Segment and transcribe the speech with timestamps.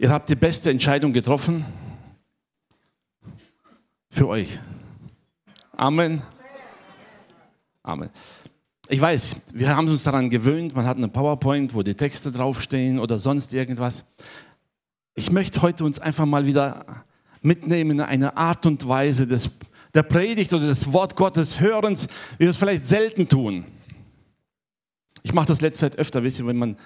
[0.00, 1.64] Ihr habt die beste Entscheidung getroffen
[4.08, 4.60] für euch.
[5.72, 6.22] Amen.
[7.82, 8.08] Amen.
[8.88, 13.00] Ich weiß, wir haben uns daran gewöhnt, man hat eine PowerPoint, wo die Texte draufstehen
[13.00, 14.04] oder sonst irgendwas.
[15.16, 17.04] Ich möchte heute uns einfach mal wieder
[17.42, 19.50] mitnehmen in eine Art und Weise des,
[19.94, 22.06] der Predigt oder des Wort Gottes Hörens,
[22.36, 23.64] wie wir es vielleicht selten tun.
[25.24, 26.76] Ich mache das letzte Zeit öfter, wisst ihr, wenn man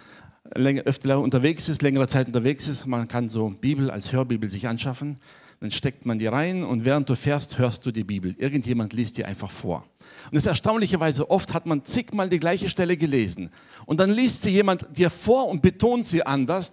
[0.55, 4.69] länger, öfter unterwegs ist, längere Zeit unterwegs ist, man kann so Bibel als Hörbibel sich
[4.69, 5.19] anschaffen,
[5.61, 8.35] dann steckt man die rein und während du fährst, hörst du die Bibel.
[8.37, 9.85] Irgendjemand liest dir einfach vor.
[10.25, 13.51] Und das ist erstaunlicherweise, oft hat man zigmal die gleiche Stelle gelesen
[13.87, 16.73] und dann liest sie jemand dir vor und betont sie anders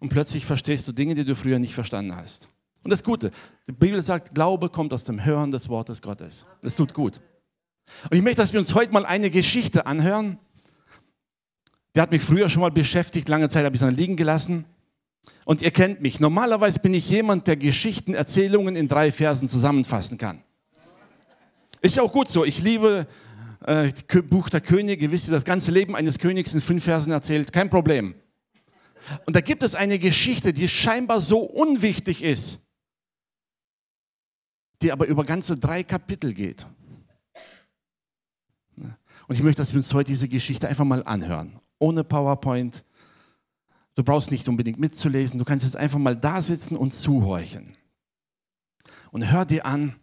[0.00, 2.50] und plötzlich verstehst du Dinge, die du früher nicht verstanden hast.
[2.82, 3.30] Und das Gute,
[3.66, 6.44] die Bibel sagt, Glaube kommt aus dem Hören des Wortes Gottes.
[6.60, 7.20] Das tut gut.
[8.10, 10.38] Und ich möchte, dass wir uns heute mal eine Geschichte anhören,
[11.96, 14.66] der hat mich früher schon mal beschäftigt, lange Zeit habe ich es dann liegen gelassen.
[15.46, 16.20] Und ihr kennt mich.
[16.20, 20.42] Normalerweise bin ich jemand, der Geschichten, Erzählungen in drei Versen zusammenfassen kann.
[21.80, 22.44] Ist ja auch gut so.
[22.44, 23.06] Ich liebe
[23.64, 23.90] äh,
[24.28, 25.10] Buch der Könige.
[25.10, 27.50] Wisst ihr, das ganze Leben eines Königs in fünf Versen erzählt.
[27.50, 28.14] Kein Problem.
[29.24, 32.58] Und da gibt es eine Geschichte, die scheinbar so unwichtig ist,
[34.82, 36.66] die aber über ganze drei Kapitel geht.
[38.76, 42.84] Und ich möchte, dass wir uns heute diese Geschichte einfach mal anhören ohne PowerPoint.
[43.94, 47.76] Du brauchst nicht unbedingt mitzulesen, du kannst jetzt einfach mal da sitzen und zuhorchen.
[49.10, 49.94] Und hör dir an,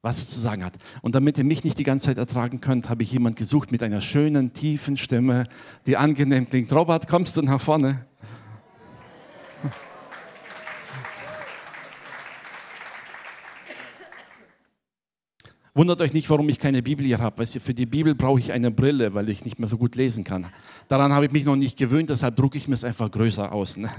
[0.00, 0.74] was es zu sagen hat.
[1.00, 3.82] Und damit ihr mich nicht die ganze Zeit ertragen könnt, habe ich jemand gesucht mit
[3.82, 5.46] einer schönen, tiefen Stimme,
[5.86, 6.72] die angenehm klingt.
[6.72, 8.06] Robert, kommst du nach vorne?
[15.74, 17.46] Wundert euch nicht, warum ich keine Bibel hier habe.
[17.46, 20.46] Für die Bibel brauche ich eine Brille, weil ich nicht mehr so gut lesen kann.
[20.88, 23.78] Daran habe ich mich noch nicht gewöhnt, deshalb drucke ich mir es einfach größer aus.
[23.78, 23.90] Ne?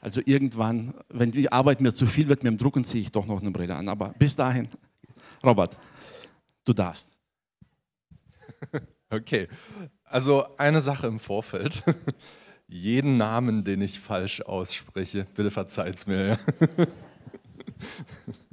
[0.00, 3.26] Also irgendwann, wenn die Arbeit mir zu viel wird mit dem Drucken, ziehe ich doch
[3.26, 3.88] noch eine Brille an.
[3.88, 4.68] Aber bis dahin,
[5.42, 5.76] Robert,
[6.64, 7.10] du darfst.
[9.10, 9.46] Okay,
[10.02, 11.84] also eine Sache im Vorfeld.
[12.66, 16.36] Jeden Namen, den ich falsch ausspreche, bitte verzeiht es mir.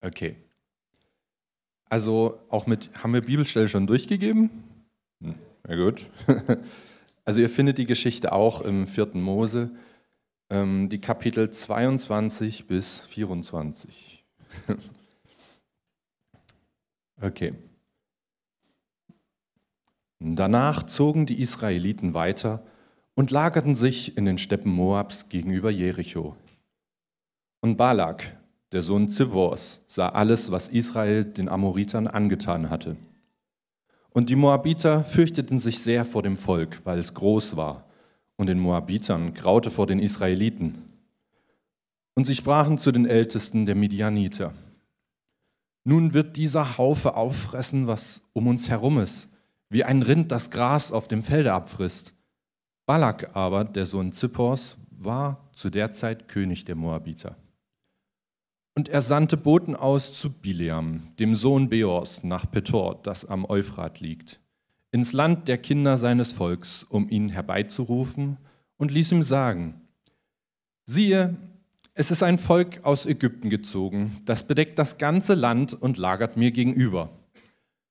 [0.00, 0.36] Okay.
[1.88, 4.50] Also auch mit, haben wir Bibelstelle schon durchgegeben?
[5.22, 5.34] Hm,
[5.68, 6.08] ja gut.
[7.24, 9.08] Also ihr findet die Geschichte auch im 4.
[9.12, 9.70] Mose,
[10.48, 14.24] ähm, die Kapitel 22 bis 24.
[17.20, 17.52] Okay.
[20.20, 22.64] Danach zogen die Israeliten weiter
[23.14, 26.36] und lagerten sich in den Steppen Moabs gegenüber Jericho.
[27.60, 28.37] Und Balak,
[28.72, 32.96] der Sohn Zippors, sah alles, was Israel den Amoritern angetan hatte.
[34.10, 37.84] Und die Moabiter fürchteten sich sehr vor dem Volk, weil es groß war,
[38.36, 40.78] und den Moabitern graute vor den Israeliten.
[42.14, 44.52] Und sie sprachen zu den Ältesten der Midianiter.
[45.84, 49.28] Nun wird dieser Haufe auffressen, was um uns herum ist,
[49.70, 52.14] wie ein Rind das Gras auf dem Felde abfrisst.
[52.86, 57.36] Balak aber, der Sohn Zippors, war zu der Zeit König der Moabiter.
[58.78, 63.98] Und er sandte Boten aus zu Bileam, dem Sohn Beors, nach Petor, das am Euphrat
[63.98, 64.38] liegt,
[64.92, 68.36] ins Land der Kinder seines Volks, um ihn herbeizurufen,
[68.76, 69.80] und ließ ihm sagen,
[70.84, 71.34] siehe,
[71.94, 76.52] es ist ein Volk aus Ägypten gezogen, das bedeckt das ganze Land und lagert mir
[76.52, 77.10] gegenüber.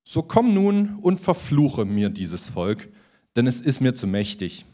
[0.04, 2.88] So komm nun und verfluche mir dieses Volk,
[3.36, 4.64] denn es ist mir zu mächtig.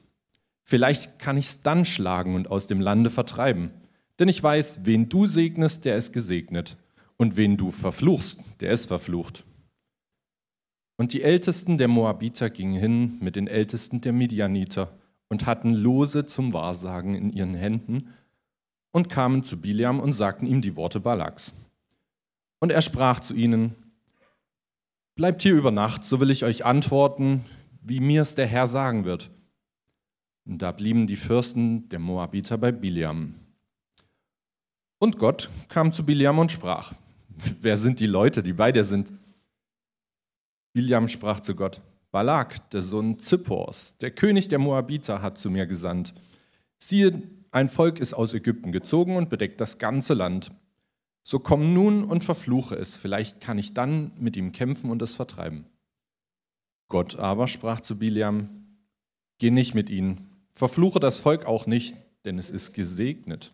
[0.63, 3.73] Vielleicht kann ich es dann schlagen und aus dem Lande vertreiben
[4.19, 6.77] denn ich weiß, wen du segnest, der ist gesegnet,
[7.17, 9.45] und wen du verfluchst, der ist verflucht.
[10.97, 14.93] Und die Ältesten der Moabiter gingen hin mit den Ältesten der Midianiter
[15.29, 18.11] und hatten Lose zum Wahrsagen in ihren Händen
[18.93, 21.53] und kamen zu Biliam und sagten ihm die Worte Balaks.
[22.61, 23.75] Und er sprach zu ihnen,
[25.17, 27.45] Bleibt hier über Nacht, so will ich euch antworten,
[27.83, 29.31] wie mir es der Herr sagen wird.
[30.45, 33.35] Und da blieben die Fürsten der Moabiter bei Biliam.
[34.99, 36.95] Und Gott kam zu Biliam und sprach,
[37.61, 39.13] wer sind die Leute, die bei dir sind?
[40.73, 41.81] Biliam sprach zu Gott,
[42.11, 46.15] Balak, der Sohn Zippors, der König der Moabiter, hat zu mir gesandt.
[46.79, 50.53] Siehe, ein Volk ist aus Ägypten gezogen und bedeckt das ganze Land.
[51.23, 55.17] So komm nun und verfluche es, vielleicht kann ich dann mit ihm kämpfen und es
[55.17, 55.67] vertreiben.
[56.89, 58.49] Gott aber sprach zu Biliam,
[59.39, 63.53] geh nicht mit ihnen, verfluche das Volk auch nicht, denn es ist gesegnet.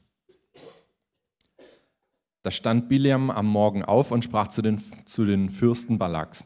[2.43, 6.45] Da stand Biliam am Morgen auf und sprach zu den, zu den Fürsten Balaks,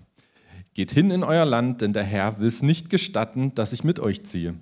[0.74, 4.00] Geht hin in euer Land, denn der Herr will es nicht gestatten, dass ich mit
[4.00, 4.54] euch ziehe.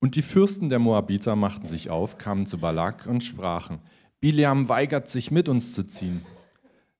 [0.00, 3.78] Und die Fürsten der Moabiter machten sich auf, kamen zu Balak und sprachen,
[4.20, 6.22] Biliam weigert sich mit uns zu ziehen.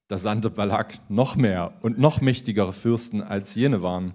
[0.06, 4.15] Da sandte Balak noch mehr und noch mächtigere Fürsten als jene waren.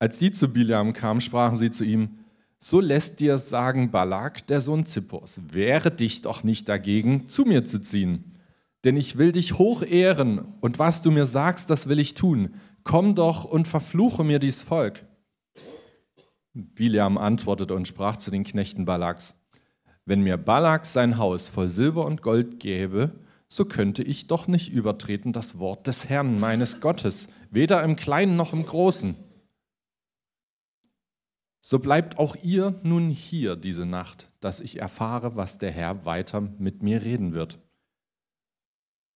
[0.00, 2.23] Als die zu Biliam kamen, sprachen sie zu ihm,
[2.64, 7.62] so lässt dir sagen Balak, der Sohn Zippors, wehre dich doch nicht dagegen, zu mir
[7.66, 8.32] zu ziehen.
[8.84, 12.54] Denn ich will dich hoch ehren, und was du mir sagst, das will ich tun.
[12.82, 15.04] Komm doch und verfluche mir dies Volk.
[16.54, 19.34] Biliam antwortete und sprach zu den Knechten Balaks,
[20.06, 23.12] wenn mir Balak sein Haus voll Silber und Gold gäbe,
[23.46, 28.36] so könnte ich doch nicht übertreten das Wort des Herrn meines Gottes, weder im Kleinen
[28.36, 29.16] noch im Großen.
[31.66, 36.42] So bleibt auch ihr nun hier diese Nacht, dass ich erfahre, was der Herr weiter
[36.58, 37.58] mit mir reden wird.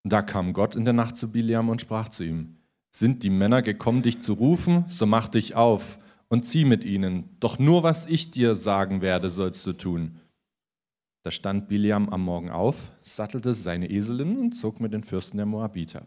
[0.02, 2.56] Da kam Gott in der Nacht zu Biliam und sprach zu ihm,
[2.90, 5.98] sind die Männer gekommen, dich zu rufen, so mach dich auf
[6.28, 10.18] und zieh mit ihnen, doch nur was ich dir sagen werde, sollst du tun.
[11.24, 15.44] Da stand Biliam am Morgen auf, sattelte seine Eselin und zog mit den Fürsten der
[15.44, 16.06] Moabiter.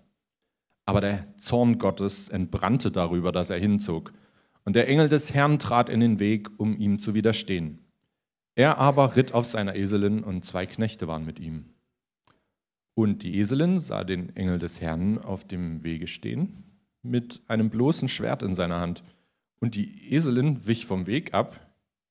[0.85, 4.11] Aber der Zorn Gottes entbrannte darüber, dass er hinzog,
[4.65, 7.79] und der Engel des Herrn trat in den Weg, um ihm zu widerstehen.
[8.55, 11.73] Er aber ritt auf seiner Eselin, und zwei Knechte waren mit ihm.
[12.93, 16.63] Und die Eselin sah den Engel des Herrn auf dem Wege stehen,
[17.01, 19.03] mit einem bloßen Schwert in seiner Hand.
[19.59, 21.59] Und die Eselin wich vom Weg ab,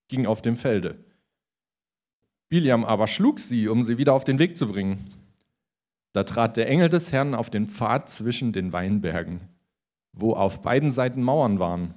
[0.09, 1.05] ging auf dem Felde.
[2.49, 5.13] Biliam aber schlug sie, um sie wieder auf den Weg zu bringen.
[6.13, 9.41] Da trat der Engel des Herrn auf den Pfad zwischen den Weinbergen,
[10.13, 11.95] wo auf beiden Seiten Mauern waren.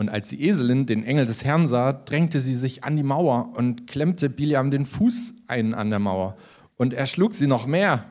[0.00, 3.52] Und als die Eselin den Engel des Herrn sah, drängte sie sich an die Mauer
[3.54, 6.38] und klemmte Biliam den Fuß ein an der Mauer
[6.78, 8.06] und er schlug sie noch mehr.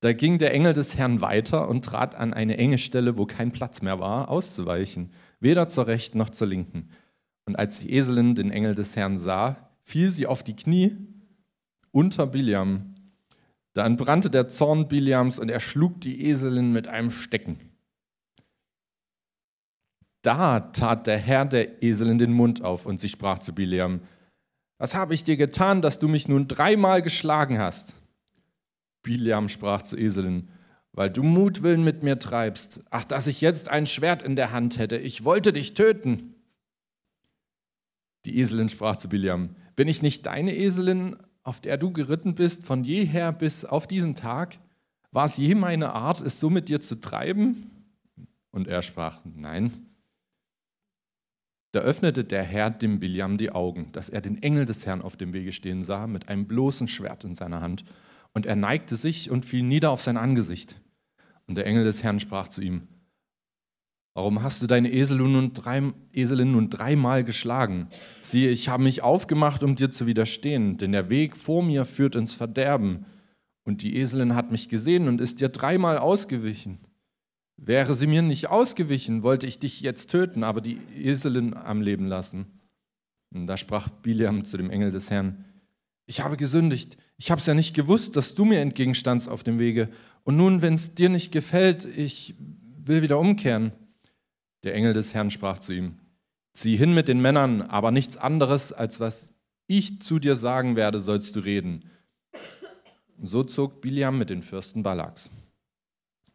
[0.00, 3.52] Da ging der Engel des Herrn weiter und trat an eine enge Stelle, wo kein
[3.52, 6.88] Platz mehr war, auszuweichen, weder zur rechten noch zur linken.
[7.44, 10.96] Und als die Eselin den Engel des Herrn sah, fiel sie auf die Knie
[11.92, 12.96] unter Biliam.
[13.74, 17.60] Da entbrannte der Zorn Biliams und er schlug die Eselin mit einem Stecken.
[20.24, 24.00] Da tat der Herr der Eselin den Mund auf und sie sprach zu Biliam,
[24.78, 27.94] was habe ich dir getan, dass du mich nun dreimal geschlagen hast?
[29.02, 30.48] Biliam sprach zu Eselin,
[30.92, 32.80] weil du Mutwillen mit mir treibst.
[32.88, 36.34] Ach, dass ich jetzt ein Schwert in der Hand hätte, ich wollte dich töten.
[38.24, 42.64] Die Eselin sprach zu Biliam, bin ich nicht deine Eselin, auf der du geritten bist,
[42.64, 44.58] von jeher bis auf diesen Tag?
[45.12, 47.70] War es je meine Art, es so mit dir zu treiben?
[48.50, 49.83] Und er sprach, nein.
[51.74, 55.16] Da öffnete der Herr dem Biliam die Augen, dass er den Engel des Herrn auf
[55.16, 57.84] dem Wege stehen sah, mit einem bloßen Schwert in seiner Hand.
[58.32, 60.80] Und er neigte sich und fiel nieder auf sein Angesicht.
[61.48, 62.86] Und der Engel des Herrn sprach zu ihm,
[64.14, 65.52] Warum hast du deine Eselin
[66.52, 67.88] nun, dreimal geschlagen?
[68.20, 72.14] Siehe, ich habe mich aufgemacht, um dir zu widerstehen, denn der Weg vor mir führt
[72.14, 73.04] ins Verderben.
[73.64, 76.78] Und die Eselin hat mich gesehen und ist dir dreimal ausgewichen.
[77.56, 82.06] Wäre sie mir nicht ausgewichen, wollte ich dich jetzt töten, aber die Eselin am Leben
[82.06, 82.46] lassen.
[83.32, 85.44] Und da sprach Biliam zu dem Engel des Herrn,
[86.06, 89.58] ich habe gesündigt, ich habe es ja nicht gewusst, dass du mir entgegenstandst auf dem
[89.58, 89.88] Wege.
[90.24, 92.34] Und nun, wenn es dir nicht gefällt, ich
[92.84, 93.72] will wieder umkehren.
[94.64, 95.94] Der Engel des Herrn sprach zu ihm,
[96.52, 99.32] zieh hin mit den Männern, aber nichts anderes, als was
[99.66, 101.84] ich zu dir sagen werde, sollst du reden.
[103.18, 105.30] Und so zog Biliam mit den Fürsten Balaks.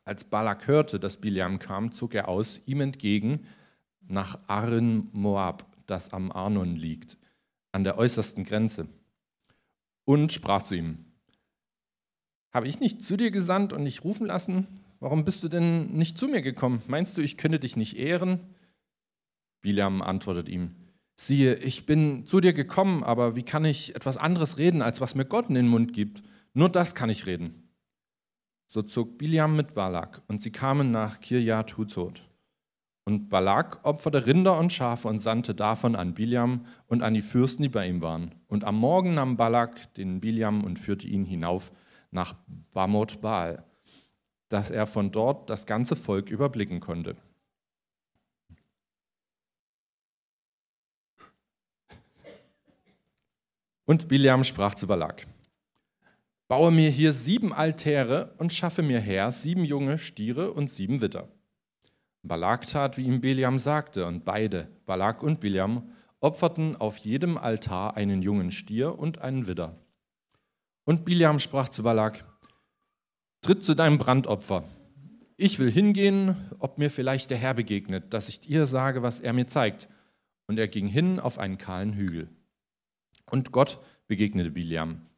[0.09, 3.45] Als Balak hörte, dass Biliam kam, zog er aus ihm entgegen
[4.07, 7.19] nach Arin Moab, das am Arnon liegt,
[7.73, 8.87] an der äußersten Grenze,
[10.05, 11.05] und sprach zu ihm:
[12.51, 14.65] Habe ich nicht zu dir gesandt und dich rufen lassen?
[14.99, 16.81] Warum bist du denn nicht zu mir gekommen?
[16.87, 18.39] Meinst du, ich könnte dich nicht ehren?
[19.61, 20.73] Biliam antwortet ihm:
[21.17, 25.13] Siehe, ich bin zu dir gekommen, aber wie kann ich etwas anderes reden, als was
[25.13, 26.23] mir Gott in den Mund gibt?
[26.55, 27.68] Nur das kann ich reden.
[28.71, 32.21] So zog Biliam mit Balak und sie kamen nach Kirjat Huzot.
[33.03, 37.63] Und Balak opferte Rinder und Schafe und sandte davon an Biliam und an die Fürsten,
[37.63, 38.35] die bei ihm waren.
[38.47, 41.71] Und am Morgen nahm Balak den Biliam und führte ihn hinauf
[42.11, 42.35] nach
[42.71, 43.65] Bamot Baal,
[44.49, 47.15] dass er von dort das ganze Volk überblicken konnte.
[53.85, 55.25] Und Biliam sprach zu Balak:
[56.49, 61.27] Baue mir hier sieben Altäre und schaffe mir her sieben junge Stiere und sieben Witter.
[62.23, 67.95] Balak tat, wie ihm Biliam sagte, und beide, Balak und Biliam, opferten auf jedem Altar
[67.95, 69.77] einen jungen Stier und einen Widder.
[70.85, 72.25] Und Biliam sprach zu Balak,
[73.41, 74.63] Tritt zu deinem Brandopfer.
[75.37, 79.33] Ich will hingehen, ob mir vielleicht der Herr begegnet, dass ich dir sage, was er
[79.33, 79.87] mir zeigt.
[80.47, 82.27] Und er ging hin auf einen kahlen Hügel.
[83.29, 83.77] Und Gott
[84.07, 85.08] begegnete Biliam.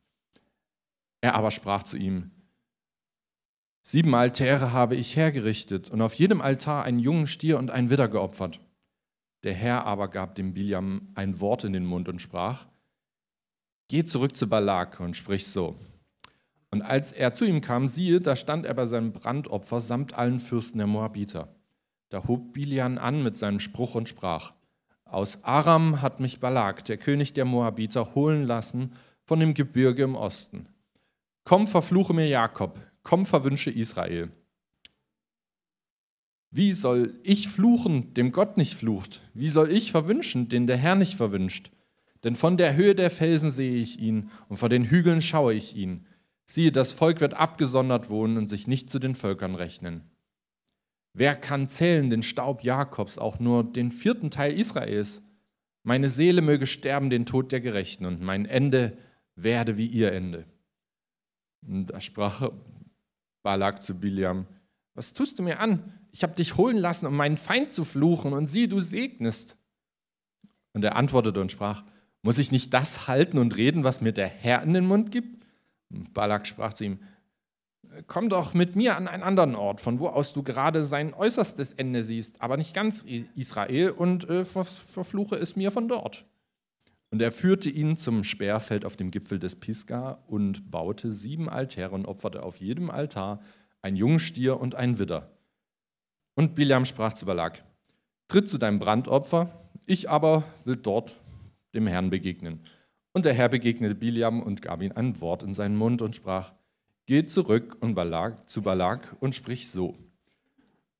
[1.21, 2.31] Er aber sprach zu ihm,
[3.83, 8.07] Sieben Altäre habe ich hergerichtet und auf jedem Altar einen jungen Stier und einen Widder
[8.07, 8.59] geopfert.
[9.43, 12.67] Der Herr aber gab dem Biliam ein Wort in den Mund und sprach,
[13.87, 15.75] Geh zurück zu Balak und sprich so.
[16.69, 20.39] Und als er zu ihm kam, siehe, da stand er bei seinem Brandopfer samt allen
[20.39, 21.53] Fürsten der Moabiter.
[22.09, 24.53] Da hob Bilian an mit seinem Spruch und sprach,
[25.03, 28.93] Aus Aram hat mich Balak, der König der Moabiter, holen lassen
[29.25, 30.69] von dem Gebirge im Osten.
[31.43, 34.31] Komm, verfluche mir Jakob, komm, verwünsche Israel.
[36.51, 39.21] Wie soll ich fluchen, dem Gott nicht flucht?
[39.33, 41.71] Wie soll ich verwünschen, den der Herr nicht verwünscht?
[42.23, 45.75] Denn von der Höhe der Felsen sehe ich ihn und vor den Hügeln schaue ich
[45.75, 46.05] ihn.
[46.45, 50.11] Siehe, das Volk wird abgesondert wohnen und sich nicht zu den Völkern rechnen.
[51.13, 55.23] Wer kann zählen den Staub Jakobs, auch nur den vierten Teil Israels?
[55.83, 58.97] Meine Seele möge sterben den Tod der Gerechten und mein Ende
[59.35, 60.45] werde wie ihr Ende.
[61.67, 62.51] Und da sprach
[63.43, 64.45] Balak zu Biliam,
[64.93, 65.93] was tust du mir an?
[66.11, 69.57] Ich habe dich holen lassen, um meinen Feind zu fluchen, und sieh, du segnest.
[70.73, 71.83] Und er antwortete und sprach,
[72.21, 75.45] muss ich nicht das halten und reden, was mir der Herr in den Mund gibt?
[75.89, 76.99] Und Balak sprach zu ihm,
[78.07, 81.73] komm doch mit mir an einen anderen Ort, von wo aus du gerade sein äußerstes
[81.73, 83.03] Ende siehst, aber nicht ganz
[83.35, 86.25] Israel, und äh, verfluche es mir von dort.
[87.11, 91.93] Und er führte ihn zum Sperrfeld auf dem Gipfel des Pisgah und baute sieben Altäre
[91.93, 93.41] und opferte auf jedem Altar
[93.81, 95.29] ein Jungstier und ein Widder.
[96.35, 97.63] Und Biliam sprach zu Balak,
[98.29, 99.51] tritt zu deinem Brandopfer,
[99.85, 101.17] ich aber will dort
[101.73, 102.61] dem Herrn begegnen.
[103.11, 106.53] Und der Herr begegnete Biliam und gab ihm ein Wort in seinen Mund und sprach,
[107.07, 109.97] geh zurück und Balak, zu Balak und sprich so.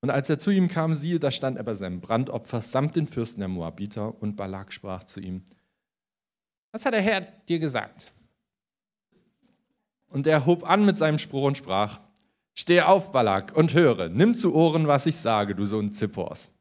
[0.01, 3.07] Und als er zu ihm kam, siehe, da stand er bei seinem Brandopfer samt den
[3.07, 5.43] Fürsten der Moabiter und Balak sprach zu ihm,
[6.71, 8.11] was hat der Herr dir gesagt?
[10.07, 11.99] Und er hob an mit seinem Spruch und sprach,
[12.53, 16.53] Steh auf, Balak, und höre, nimm zu Ohren, was ich sage, du Sohn Zippors.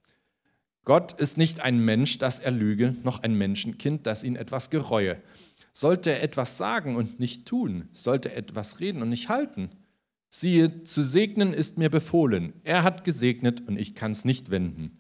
[0.85, 5.21] Gott ist nicht ein Mensch, dass er lüge, noch ein Menschenkind, das ihn etwas gereue.
[5.73, 9.71] Sollte er etwas sagen und nicht tun, sollte er etwas reden und nicht halten.
[10.31, 12.52] Siehe, zu segnen ist mir befohlen.
[12.62, 15.00] Er hat gesegnet und ich kann es nicht wenden.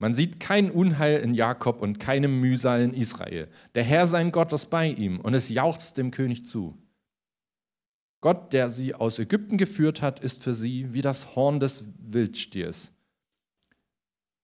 [0.00, 3.48] Man sieht kein Unheil in Jakob und keine Mühsal in Israel.
[3.74, 6.76] Der Herr sein Gott ist bei ihm und es jauchzt dem König zu.
[8.22, 12.94] Gott, der sie aus Ägypten geführt hat, ist für sie wie das Horn des Wildstiers.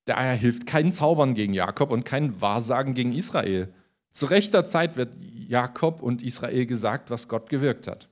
[0.04, 3.72] Daher hilft kein Zaubern gegen Jakob und kein Wahrsagen gegen Israel.
[4.12, 5.16] Zu rechter Zeit wird
[5.48, 8.10] Jakob und Israel gesagt, was Gott gewirkt hat.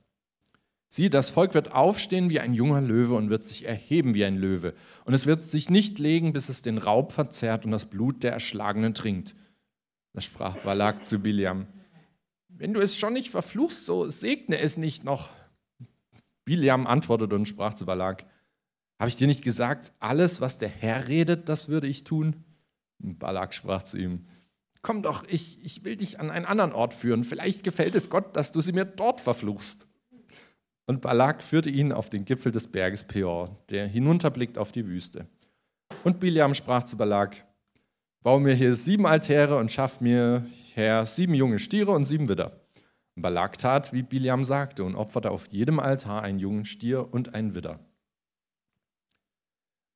[0.95, 4.37] Sieh, das Volk wird aufstehen wie ein junger Löwe und wird sich erheben wie ein
[4.37, 4.73] Löwe.
[5.03, 8.31] Und es wird sich nicht legen, bis es den Raub verzehrt und das Blut der
[8.31, 9.35] Erschlagenen trinkt.
[10.13, 11.67] Das sprach Balak zu Biliam.
[12.47, 15.31] Wenn du es schon nicht verfluchst, so segne es nicht noch.
[16.45, 18.25] Biliam antwortete und sprach zu Balak,
[18.97, 22.45] habe ich dir nicht gesagt, alles, was der Herr redet, das würde ich tun?
[23.03, 24.27] Und Balak sprach zu ihm,
[24.81, 27.25] komm doch, ich, ich will dich an einen anderen Ort führen.
[27.25, 29.84] Vielleicht gefällt es Gott, dass du sie mir dort verfluchst.
[30.87, 35.25] Und Balak führte ihn auf den Gipfel des Berges Peor, der hinunterblickt auf die Wüste.
[36.03, 37.45] Und Biliam sprach zu Balak,
[38.21, 42.59] baue mir hier sieben Altäre und schaff mir her sieben junge Stiere und sieben Widder.
[43.15, 47.33] Und Balak tat, wie Biliam sagte, und opferte auf jedem Altar einen jungen Stier und
[47.33, 47.79] einen Widder.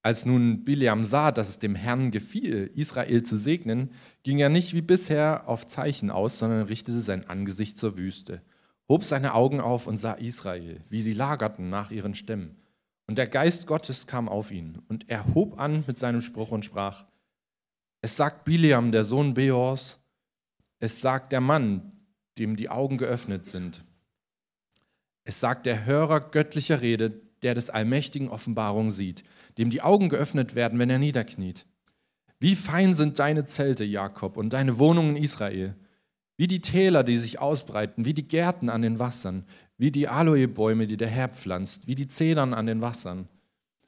[0.01, 3.91] Als nun Biliam sah, dass es dem Herrn gefiel, Israel zu segnen,
[4.24, 8.41] ging er nicht wie bisher auf Zeichen aus, sondern richtete sein Angesicht zur Wüste
[8.89, 12.58] hob seine Augen auf und sah Israel, wie sie lagerten nach ihren Stämmen.
[13.05, 16.65] Und der Geist Gottes kam auf ihn, und er hob an mit seinem Spruch und
[16.65, 17.05] sprach,
[18.01, 20.00] es sagt Biliam, der Sohn Beors,
[20.79, 21.91] es sagt der Mann,
[22.38, 23.84] dem die Augen geöffnet sind.
[25.24, 29.24] Es sagt der Hörer göttlicher Rede, der des allmächtigen Offenbarung sieht,
[29.58, 31.65] dem die Augen geöffnet werden, wenn er niederkniet.
[32.39, 35.75] Wie fein sind deine Zelte, Jakob, und deine Wohnungen Israel.
[36.39, 39.43] Wie die Täler, die sich ausbreiten, wie die Gärten an den Wassern,
[39.77, 43.27] wie die Aloebäume, die der Herr pflanzt, wie die Zedern an den Wassern.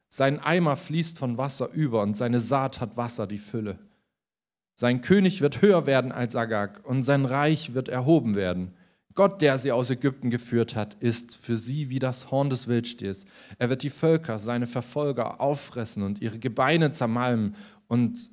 [0.09, 3.79] Sein Eimer fließt von Wasser über und seine Saat hat Wasser die Fülle.
[4.75, 8.73] Sein König wird höher werden als Agag und sein Reich wird erhoben werden.
[9.13, 13.23] Gott, der sie aus Ägypten geführt hat, ist für sie wie das Horn des Wildstiers.
[13.59, 17.55] Er wird die Völker, seine Verfolger, auffressen und ihre Gebeine zermalmen
[17.87, 18.29] und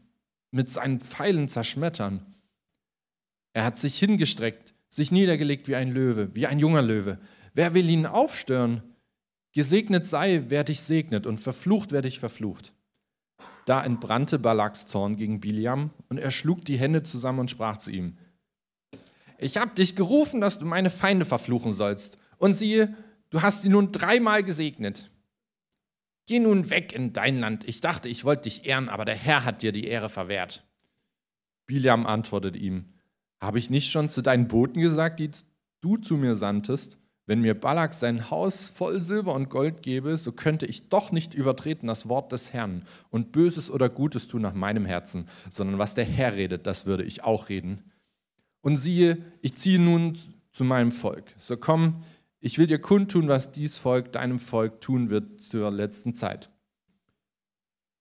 [0.50, 2.26] mit seinen Pfeilen zerschmettern.
[3.52, 7.18] Er hat sich hingestreckt, sich niedergelegt wie ein Löwe, wie ein junger Löwe.
[7.54, 8.82] Wer will ihn aufstören?
[9.52, 12.72] Gesegnet sei, wer dich segnet, und verflucht, wer dich verflucht.
[13.66, 17.90] Da entbrannte Balaks Zorn gegen Biliam und er schlug die Hände zusammen und sprach zu
[17.90, 18.16] ihm,
[19.38, 22.18] ich habe dich gerufen, dass du meine Feinde verfluchen sollst.
[22.38, 22.94] Und siehe,
[23.30, 25.10] du hast sie nun dreimal gesegnet.
[26.26, 27.66] Geh nun weg in dein Land.
[27.66, 30.64] Ich dachte, ich wollte dich ehren, aber der Herr hat dir die Ehre verwehrt.
[31.66, 32.92] Biliam antwortete ihm,
[33.40, 35.30] habe ich nicht schon zu deinen Boten gesagt, die
[35.80, 36.98] du zu mir sandtest?
[37.26, 41.34] Wenn mir Balak sein Haus voll Silber und Gold gebe, so könnte ich doch nicht
[41.34, 45.94] übertreten das Wort des Herrn und Böses oder Gutes tun nach meinem Herzen, sondern was
[45.94, 47.82] der Herr redet, das würde ich auch reden.
[48.62, 50.16] Und siehe, ich ziehe nun
[50.52, 51.34] zu meinem Volk.
[51.36, 52.02] So komm,
[52.40, 56.50] ich will dir kundtun, was dies Volk deinem Volk tun wird zur letzten Zeit.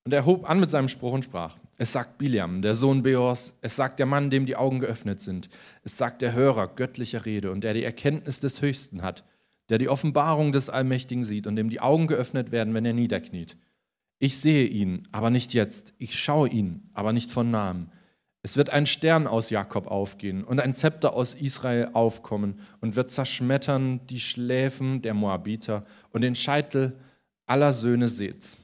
[0.07, 3.57] Und er hob an mit seinem Spruch und sprach, es sagt Biliam, der Sohn Beors,
[3.59, 5.49] es sagt der Mann, dem die Augen geöffnet sind,
[5.83, 9.25] es sagt der Hörer göttlicher Rede und der die Erkenntnis des Höchsten hat,
[9.67, 13.57] der die Offenbarung des Allmächtigen sieht und dem die Augen geöffnet werden, wenn er niederkniet.
[14.17, 17.87] Ich sehe ihn, aber nicht jetzt, ich schaue ihn, aber nicht von nahem.
[18.43, 23.11] Es wird ein Stern aus Jakob aufgehen und ein Zepter aus Israel aufkommen und wird
[23.11, 26.97] zerschmettern die Schläfen der Moabiter und den Scheitel
[27.45, 28.59] aller Söhne Seths.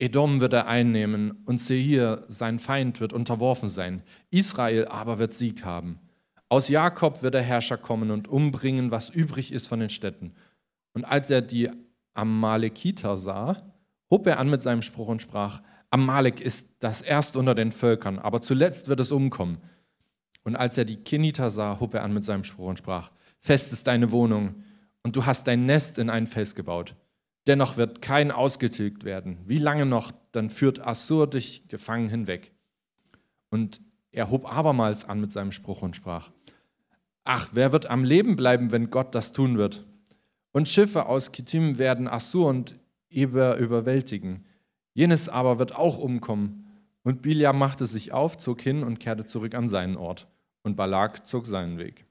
[0.00, 4.02] Edom wird er einnehmen und Seir, sein Feind, wird unterworfen sein.
[4.30, 6.00] Israel aber wird Sieg haben.
[6.48, 10.32] Aus Jakob wird der Herrscher kommen und umbringen, was übrig ist von den Städten.
[10.94, 11.70] Und als er die
[12.14, 13.56] Amalekiter sah,
[14.10, 18.18] hob er an mit seinem Spruch und sprach, Amalek ist das erste unter den Völkern,
[18.18, 19.58] aber zuletzt wird es umkommen.
[20.42, 23.72] Und als er die Keniter sah, hob er an mit seinem Spruch und sprach, Fest
[23.72, 24.64] ist deine Wohnung,
[25.02, 26.94] und du hast dein Nest in einen Fels gebaut.
[27.46, 29.38] Dennoch wird kein ausgetilgt werden.
[29.46, 32.52] Wie lange noch, dann führt Assur dich gefangen hinweg.
[33.50, 33.80] Und
[34.12, 36.30] er hob abermals an mit seinem Spruch und sprach,
[37.24, 39.86] Ach, wer wird am Leben bleiben, wenn Gott das tun wird?
[40.52, 42.76] Und Schiffe aus Kittim werden Assur und
[43.08, 44.44] Eber überwältigen.
[44.94, 46.66] Jenes aber wird auch umkommen.
[47.02, 50.28] Und Biliam machte sich auf, zog hin und kehrte zurück an seinen Ort.
[50.62, 52.04] Und Balak zog seinen Weg.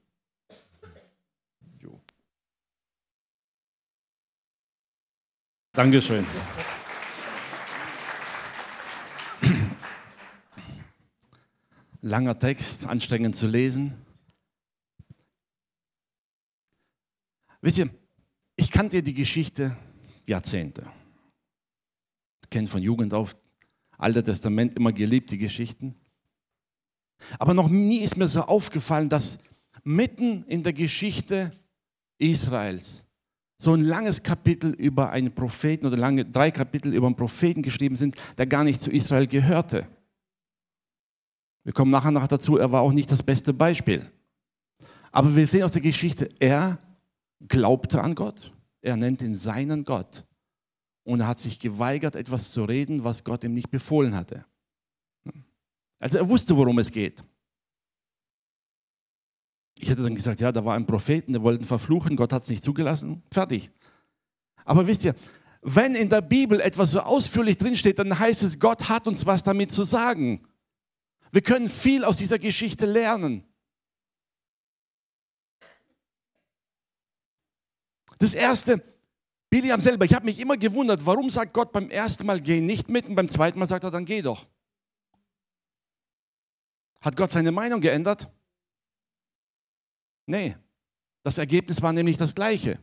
[5.72, 6.26] Dankeschön.
[12.00, 13.94] Langer Text, anstrengend zu lesen.
[17.60, 17.88] Wisst ihr,
[18.56, 19.76] ich kannte die Geschichte
[20.26, 20.90] Jahrzehnte.
[22.42, 23.36] Ich kenne von Jugend auf,
[23.96, 25.94] Alter Testament, immer geliebt die Geschichten.
[27.38, 29.38] Aber noch nie ist mir so aufgefallen, dass
[29.84, 31.52] mitten in der Geschichte
[32.18, 33.04] Israels
[33.60, 37.94] so ein langes Kapitel über einen Propheten oder lange, drei Kapitel über einen Propheten geschrieben
[37.94, 39.86] sind, der gar nicht zu Israel gehörte.
[41.64, 44.10] Wir kommen nachher noch dazu, er war auch nicht das beste Beispiel.
[45.12, 46.78] Aber wir sehen aus der Geschichte, er
[47.46, 48.50] glaubte an Gott.
[48.80, 50.24] Er nennt ihn seinen Gott.
[51.04, 54.46] Und er hat sich geweigert, etwas zu reden, was Gott ihm nicht befohlen hatte.
[55.98, 57.22] Also er wusste, worum es geht.
[59.90, 62.48] Hätte dann gesagt, ja, da war ein Propheten, der wollte ihn verfluchen, Gott hat es
[62.48, 63.72] nicht zugelassen, fertig.
[64.64, 65.16] Aber wisst ihr,
[65.62, 69.42] wenn in der Bibel etwas so ausführlich drinsteht, dann heißt es, Gott hat uns was
[69.42, 70.46] damit zu sagen.
[71.32, 73.44] Wir können viel aus dieser Geschichte lernen.
[78.18, 78.80] Das erste,
[79.48, 82.88] Biliam selber, ich habe mich immer gewundert, warum sagt Gott beim ersten Mal, geh nicht
[82.88, 84.46] mit und beim zweiten Mal sagt er, dann geh doch.
[87.00, 88.30] Hat Gott seine Meinung geändert?
[90.26, 90.56] Nee,
[91.22, 92.78] das Ergebnis war nämlich das gleiche.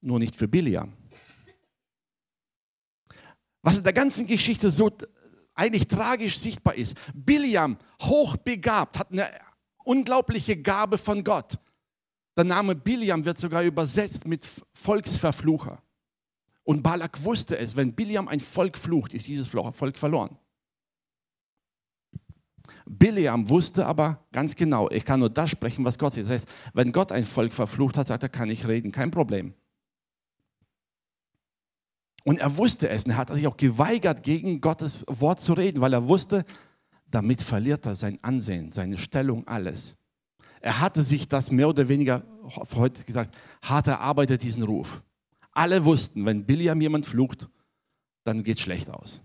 [0.00, 0.92] Nur nicht für Biliam.
[3.62, 4.90] Was in der ganzen Geschichte so
[5.58, 6.96] eigentlich tragisch sichtbar ist.
[7.12, 9.28] Biliam, hochbegabt, hat eine
[9.84, 11.58] unglaubliche Gabe von Gott.
[12.36, 15.82] Der Name Biliam wird sogar übersetzt mit Volksverflucher.
[16.62, 20.38] Und Balak wusste es, wenn Biliam ein Volk flucht, ist dieses Volk verloren.
[22.86, 26.24] Biliam wusste aber ganz genau, ich kann nur das sprechen, was Gott sagt.
[26.24, 29.54] Das heißt, wenn Gott ein Volk verflucht hat, sagt er, kann ich reden, kein Problem.
[32.24, 35.80] Und er wusste es und er hat sich auch geweigert, gegen Gottes Wort zu reden,
[35.80, 36.44] weil er wusste,
[37.06, 39.96] damit verliert er sein Ansehen, seine Stellung, alles.
[40.60, 42.24] Er hatte sich das mehr oder weniger,
[42.74, 45.02] heute gesagt, hart erarbeitet, diesen Ruf.
[45.52, 47.48] Alle wussten, wenn Biliam jemand flucht,
[48.24, 49.22] dann geht es schlecht aus.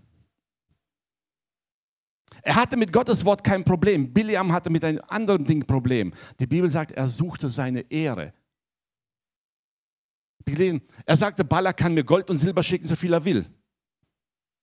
[2.44, 4.12] Er hatte mit Gottes Wort kein Problem.
[4.12, 6.12] Biliam hatte mit einem anderen Ding Problem.
[6.38, 8.34] Die Bibel sagt, er suchte seine Ehre.
[11.06, 13.46] Er sagte, Balak kann mir Gold und Silber schicken, so viel er will.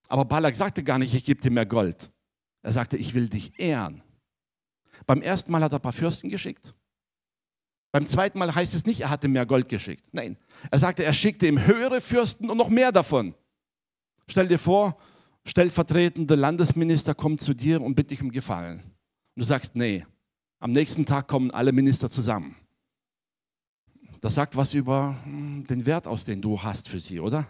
[0.09, 2.11] Aber Balak sagte gar nicht, ich gebe dir mehr Gold.
[2.61, 4.03] Er sagte, ich will dich ehren.
[5.07, 6.75] Beim ersten Mal hat er ein paar Fürsten geschickt.
[7.91, 10.03] Beim zweiten Mal heißt es nicht, er hatte mehr Gold geschickt.
[10.11, 10.37] Nein,
[10.69, 13.33] er sagte, er schickte ihm höhere Fürsten und noch mehr davon.
[14.27, 14.97] Stell dir vor,
[15.45, 18.79] stellvertretende Landesminister kommt zu dir und bittet dich um Gefallen.
[18.79, 20.05] Und du sagst, nee,
[20.59, 22.55] am nächsten Tag kommen alle Minister zusammen.
[24.19, 27.47] Das sagt was über hm, den Wert aus, den du hast für sie, oder?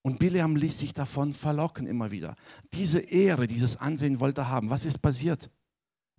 [0.00, 2.34] Und Bileam ließ sich davon verlocken immer wieder.
[2.72, 4.70] Diese Ehre, dieses Ansehen wollte er haben.
[4.70, 5.48] Was ist passiert?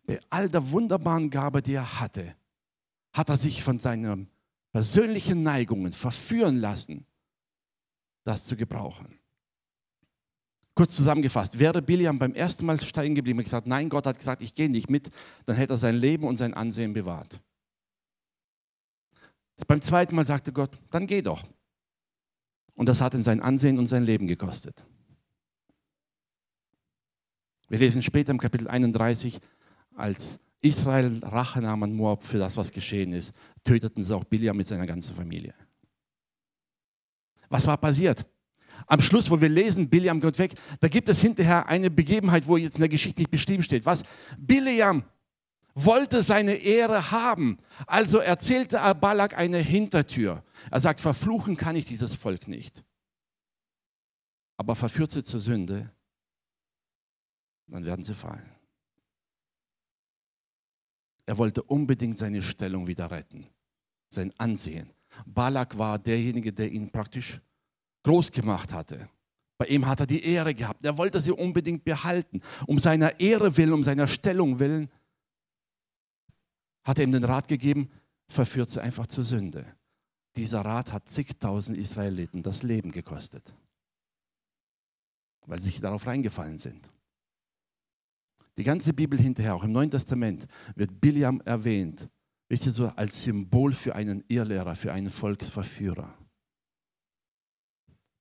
[0.06, 2.36] Bei all der wunderbaren Gabe, die er hatte,
[3.12, 4.30] hat er sich von seinen
[4.72, 7.06] persönlichen Neigungen verführen lassen,
[8.24, 9.20] das zu gebrauchen.
[10.76, 14.42] Kurz zusammengefasst, wäre Biliam beim ersten Mal steigen geblieben und gesagt, nein, Gott hat gesagt,
[14.42, 15.10] ich gehe nicht mit,
[15.46, 17.40] dann hätte er sein Leben und sein Ansehen bewahrt.
[19.68, 21.44] Beim zweiten Mal sagte Gott, dann geh doch.
[22.76, 24.84] Und das hat ihn sein Ansehen und sein Leben gekostet.
[27.70, 29.40] Wir lesen später im Kapitel 31,
[29.96, 33.34] als Israel Rache nahm an Moab für das, was geschehen ist,
[33.64, 35.54] töteten sie auch Biliam mit seiner ganzen Familie.
[37.54, 38.26] Was war passiert?
[38.88, 42.58] Am Schluss, wo wir lesen, Biliam geht weg, da gibt es hinterher eine Begebenheit, wo
[42.58, 43.86] jetzt in der Geschichte nicht beschrieben steht.
[43.86, 44.02] Was?
[44.40, 45.04] Biliam
[45.76, 47.60] wollte seine Ehre haben.
[47.86, 50.44] Also erzählte er Balak eine Hintertür.
[50.72, 52.84] Er sagt, verfluchen kann ich dieses Volk nicht.
[54.58, 55.92] Aber verführt sie zur Sünde,
[57.68, 58.50] dann werden sie fallen.
[61.28, 63.46] Er wollte unbedingt seine Stellung wieder retten,
[64.10, 64.92] sein Ansehen.
[65.26, 67.40] Balak war derjenige, der ihn praktisch
[68.04, 69.10] groß gemacht hatte.
[69.58, 70.84] Bei ihm hat er die Ehre gehabt.
[70.84, 72.42] Er wollte sie unbedingt behalten.
[72.68, 74.90] Um seiner Ehre willen, um seiner Stellung willen,
[76.84, 77.90] hat er ihm den Rat gegeben,
[78.28, 79.66] verführt sie einfach zur Sünde.
[80.36, 83.54] Dieser Rat hat zigtausend Israeliten das Leben gekostet,
[85.46, 86.90] weil sie sich darauf reingefallen sind.
[88.58, 92.10] Die ganze Bibel hinterher, auch im Neuen Testament, wird Biliam erwähnt,
[92.50, 96.14] wisst ihr so, als Symbol für einen Irrlehrer, für einen Volksverführer.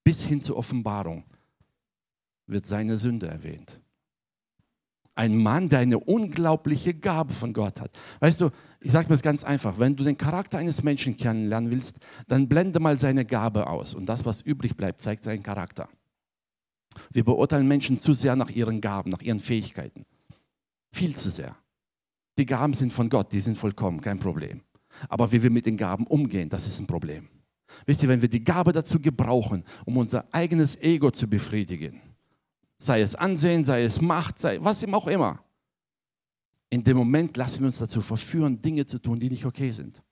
[0.04, 1.24] Bis hin zur Offenbarung
[2.46, 3.80] wird seine Sünde erwähnt.
[5.14, 7.90] Ein Mann, der eine unglaubliche Gabe von Gott hat.
[8.20, 11.70] Weißt du, ich sage mir das ganz einfach, wenn du den Charakter eines Menschen kennenlernen
[11.70, 15.88] willst, dann blende mal seine Gabe aus und das, was übrig bleibt, zeigt seinen Charakter.
[17.10, 20.06] Wir beurteilen Menschen zu sehr nach ihren Gaben, nach ihren Fähigkeiten.
[20.92, 21.56] Viel zu sehr.
[22.38, 24.62] Die Gaben sind von Gott, die sind vollkommen, kein Problem.
[25.08, 27.28] Aber wie wir mit den Gaben umgehen, das ist ein Problem.
[27.86, 32.00] Wisst ihr, wenn wir die Gabe dazu gebrauchen, um unser eigenes Ego zu befriedigen,
[32.78, 35.42] sei es Ansehen, sei es Macht, sei was auch immer,
[36.70, 40.02] in dem Moment lassen wir uns dazu verführen, Dinge zu tun, die nicht okay sind.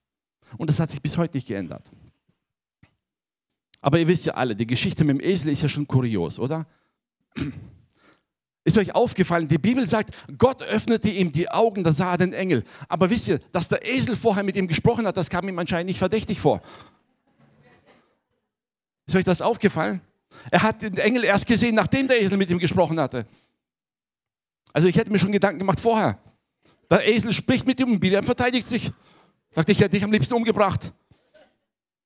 [0.58, 1.84] Und das hat sich bis heute nicht geändert.
[3.80, 6.66] Aber ihr wisst ja alle, die Geschichte mit dem Esel ist ja schon kurios, oder?
[8.62, 12.34] Ist euch aufgefallen, die Bibel sagt, Gott öffnete ihm die Augen, da sah er den
[12.34, 12.62] Engel.
[12.88, 15.86] Aber wisst ihr, dass der Esel vorher mit ihm gesprochen hat, das kam ihm anscheinend
[15.86, 16.60] nicht verdächtig vor.
[19.06, 20.02] Ist euch das aufgefallen?
[20.50, 23.26] Er hat den Engel erst gesehen, nachdem der Esel mit ihm gesprochen hatte.
[24.72, 26.18] Also ich hätte mir schon Gedanken gemacht vorher.
[26.90, 28.92] Der Esel spricht mit ihm und Biliam verteidigt sich.
[29.52, 30.92] Sagt, ich hätte dich am liebsten umgebracht.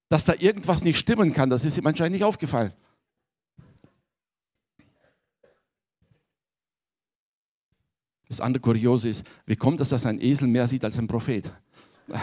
[0.09, 2.73] Dass da irgendwas nicht stimmen kann, das ist ihm anscheinend nicht aufgefallen.
[8.35, 11.53] Das andere Kuriose ist, wie kommt es, dass ein Esel mehr sieht als ein Prophet?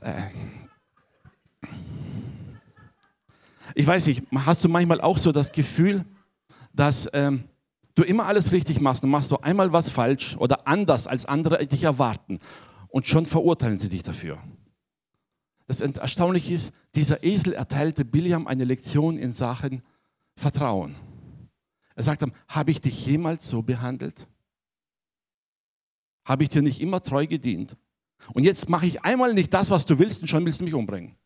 [0.00, 0.30] Äh.
[3.76, 6.04] Ich weiß nicht, hast du manchmal auch so das Gefühl,
[6.72, 7.44] dass ähm,
[7.94, 11.64] du immer alles richtig machst und machst du einmal was falsch oder anders als andere
[11.68, 12.40] dich erwarten
[12.88, 14.38] und schon verurteilen sie dich dafür.
[15.68, 19.82] Das Erstaunliche ist, dieser Esel erteilte Biliam eine Lektion in Sachen
[20.34, 20.96] Vertrauen.
[21.94, 24.26] Er sagt ihm, habe ich dich jemals so behandelt?
[26.24, 27.76] Habe ich dir nicht immer treu gedient?
[28.32, 30.74] Und jetzt mache ich einmal nicht das, was du willst und schon willst du mich
[30.74, 31.16] umbringen.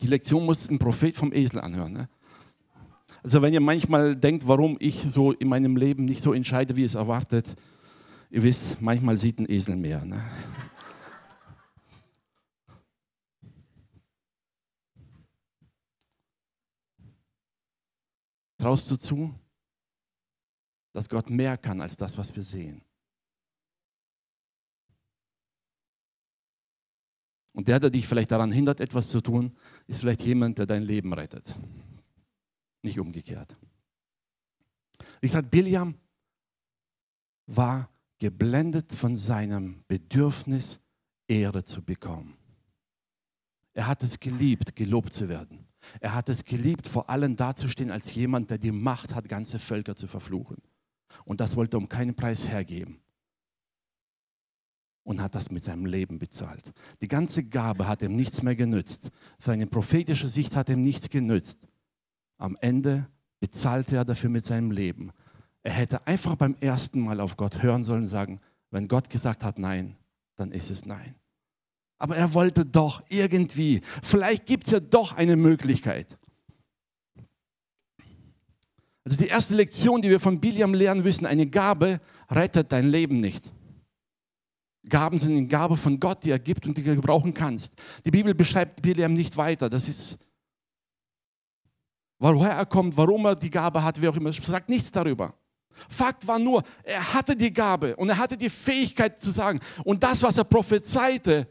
[0.00, 1.92] Die Lektion muss ein Prophet vom Esel anhören.
[1.92, 2.08] Ne?
[3.22, 6.84] Also wenn ihr manchmal denkt, warum ich so in meinem Leben nicht so entscheide, wie
[6.84, 7.54] es erwartet,
[8.30, 10.04] ihr wisst, manchmal sieht ein Esel mehr.
[10.04, 10.22] Ne?
[18.60, 19.34] Traust du zu,
[20.92, 22.82] dass Gott mehr kann als das, was wir sehen?
[27.54, 30.82] Und der, der dich vielleicht daran hindert, etwas zu tun, ist vielleicht jemand, der dein
[30.82, 31.56] Leben rettet.
[32.82, 33.56] Nicht umgekehrt.
[35.22, 35.94] Wie gesagt, Biliam
[37.46, 40.80] war geblendet von seinem Bedürfnis,
[41.26, 42.36] Ehre zu bekommen.
[43.72, 45.69] Er hat es geliebt, gelobt zu werden.
[46.00, 49.96] Er hat es geliebt, vor allem dazustehen als jemand, der die Macht hat, ganze Völker
[49.96, 50.58] zu verfluchen.
[51.24, 53.00] Und das wollte er um keinen Preis hergeben.
[55.02, 56.72] und hat das mit seinem Leben bezahlt.
[57.00, 59.10] Die ganze Gabe hat ihm nichts mehr genützt.
[59.38, 61.66] Seine prophetische Sicht hat ihm nichts genützt.
[62.38, 63.08] Am Ende
[63.40, 65.10] bezahlte er dafür mit seinem Leben.
[65.62, 68.40] Er hätte einfach beim ersten Mal auf Gott hören sollen und sagen,
[68.70, 69.96] wenn Gott gesagt hat Nein,
[70.36, 71.14] dann ist es Nein.
[72.00, 76.18] Aber er wollte doch irgendwie, vielleicht gibt es ja doch eine Möglichkeit.
[79.04, 83.20] Also die erste Lektion, die wir von Biliam lernen müssen, eine Gabe rettet dein Leben
[83.20, 83.52] nicht.
[84.88, 87.74] Gaben sind eine Gabe von Gott, die er gibt und die du gebrauchen kannst.
[88.06, 89.68] Die Bibel beschreibt Biliam nicht weiter.
[89.68, 90.16] Das ist,
[92.18, 94.32] woher er kommt, warum er die Gabe hat, wie auch immer.
[94.32, 95.34] Sagt nichts darüber.
[95.90, 99.60] Fakt war nur, er hatte die Gabe und er hatte die Fähigkeit zu sagen.
[99.84, 101.46] Und das, was er prophezeite,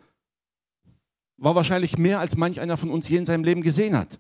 [1.39, 4.19] war wahrscheinlich mehr, als manch einer von uns je in seinem Leben gesehen hat.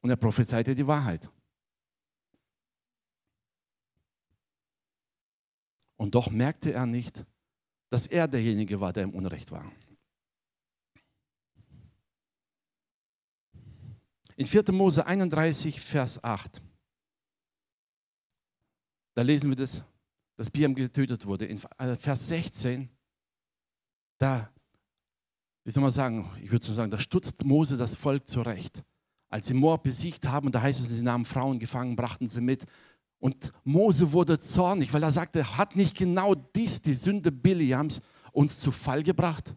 [0.00, 1.30] Und er prophezeite die Wahrheit.
[5.96, 7.24] Und doch merkte er nicht,
[7.90, 9.70] dass er derjenige war, der im Unrecht war.
[14.36, 14.72] In 4.
[14.72, 16.62] Mose 31, Vers 8,
[19.14, 19.84] da lesen wir das,
[20.36, 21.44] dass Biam getötet wurde.
[21.44, 22.88] In äh, Vers 16,
[24.18, 24.50] da,
[25.64, 28.82] wie soll man sagen, ich würde so sagen, da stutzt Mose das Volk zurecht.
[29.28, 32.66] Als sie Moab besiegt haben, da heißt es, sie nahmen Frauen gefangen, brachten sie mit
[33.22, 38.00] und Mose wurde zornig, weil er sagte, hat nicht genau dies, die Sünde Biliams,
[38.32, 39.54] uns zu Fall gebracht?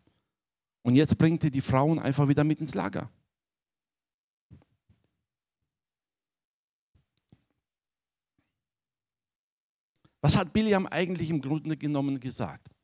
[0.84, 3.10] Und jetzt bringt er die Frauen einfach wieder mit ins Lager.
[10.22, 12.75] Was hat Biliam eigentlich im Grunde genommen gesagt?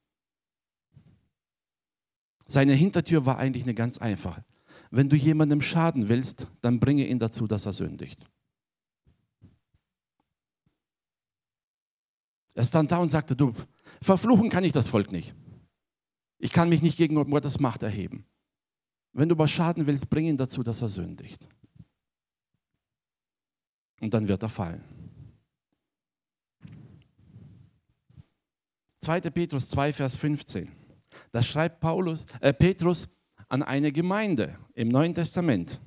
[2.51, 4.43] Seine Hintertür war eigentlich eine ganz einfache.
[4.89, 8.25] Wenn du jemandem schaden willst, dann bringe ihn dazu, dass er sündigt.
[12.53, 13.53] Er stand da und sagte, du,
[14.01, 15.33] verfluchen kann ich das Volk nicht.
[16.39, 18.25] Ich kann mich nicht gegen Gottes Macht erheben.
[19.13, 21.47] Wenn du was schaden willst, bring ihn dazu, dass er sündigt.
[24.01, 24.83] Und dann wird er fallen.
[28.99, 29.21] 2.
[29.21, 30.80] Petrus 2, Vers 15.
[31.31, 33.07] Da schreibt Paulus, äh, Petrus
[33.47, 35.79] an eine Gemeinde im Neuen Testament.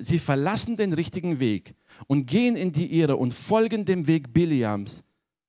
[0.00, 1.74] Sie verlassen den richtigen Weg
[2.06, 5.02] und gehen in die Irre und folgen dem Weg Biliams,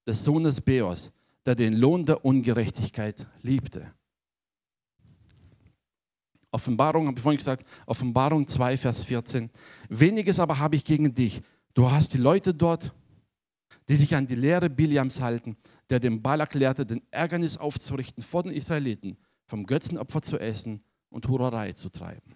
[0.07, 1.11] des Sohnes Beos,
[1.45, 3.93] der den Lohn der Ungerechtigkeit liebte.
[6.51, 9.49] Offenbarung, habe ich vorhin gesagt, Offenbarung 2, Vers 14.
[9.87, 11.41] Weniges aber habe ich gegen dich.
[11.73, 12.93] Du hast die Leute dort,
[13.87, 15.57] die sich an die Lehre Biliams halten,
[15.89, 21.27] der dem Balak lehrte, den Ärgernis aufzurichten vor den Israeliten, vom Götzenopfer zu essen und
[21.27, 22.35] Hurerei zu treiben.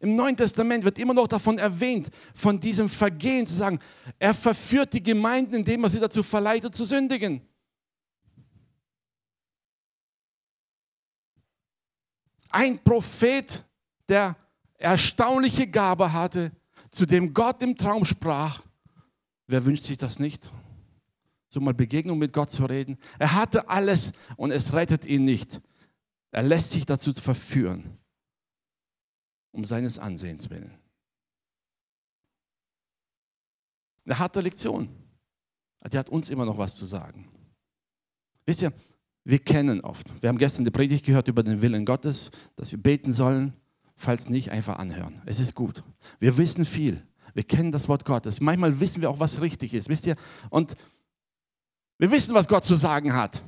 [0.00, 3.78] Im Neuen Testament wird immer noch davon erwähnt, von diesem Vergehen zu sagen,
[4.18, 7.42] er verführt die Gemeinden, indem er sie dazu verleitet zu sündigen.
[12.48, 13.64] Ein Prophet,
[14.08, 14.36] der
[14.78, 16.50] erstaunliche Gabe hatte,
[16.90, 18.62] zu dem Gott im Traum sprach.
[19.50, 20.50] Wer wünscht sich das nicht?
[21.48, 22.96] So mal Begegnung mit Gott zu reden.
[23.18, 25.60] Er hatte alles und es rettet ihn nicht.
[26.30, 27.98] Er lässt sich dazu verführen
[29.52, 30.72] um seines Ansehens willen.
[34.04, 34.88] Eine harte Lektion.
[35.92, 37.28] Die hat uns immer noch was zu sagen.
[38.46, 38.72] Wisst ihr,
[39.24, 40.06] wir kennen oft.
[40.22, 43.54] Wir haben gestern die Predigt gehört über den Willen Gottes, dass wir beten sollen.
[43.96, 45.20] Falls nicht, einfach anhören.
[45.26, 45.82] Es ist gut.
[46.20, 47.04] Wir wissen viel.
[47.34, 48.40] Wir kennen das Wort Gottes.
[48.40, 49.88] Manchmal wissen wir auch, was richtig ist.
[49.88, 50.16] Wisst ihr?
[50.48, 50.74] Und
[51.98, 53.42] wir wissen, was Gott zu sagen hat.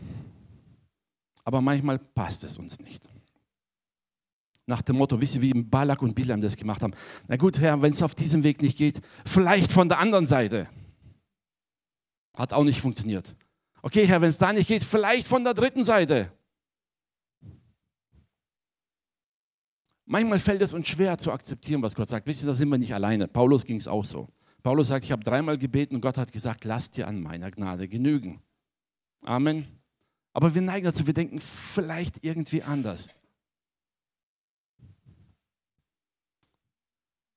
[1.45, 3.09] Aber manchmal passt es uns nicht.
[4.67, 6.95] Nach dem Motto, wisst ihr, wie Balak und Bilam das gemacht haben.
[7.27, 10.69] Na gut, Herr, wenn es auf diesem Weg nicht geht, vielleicht von der anderen Seite.
[12.37, 13.35] Hat auch nicht funktioniert.
[13.83, 16.33] Okay, Herr, wenn es da nicht geht, vielleicht von der dritten Seite.
[20.05, 22.27] Manchmal fällt es uns schwer zu akzeptieren, was Gott sagt.
[22.27, 23.29] Wisst ihr, da sind wir nicht alleine.
[23.29, 24.29] Paulus ging es auch so.
[24.63, 27.89] Paulus sagt, ich habe dreimal gebeten und Gott hat gesagt, lass dir an meiner Gnade
[27.89, 28.41] genügen.
[29.23, 29.67] Amen.
[30.33, 33.15] Aber wir neigen dazu, wir denken vielleicht irgendwie anders.